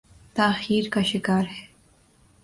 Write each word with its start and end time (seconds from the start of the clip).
تاخیر 0.33 0.89
کا 0.89 1.01
شکار 1.01 1.43
ہے۔ 1.43 1.65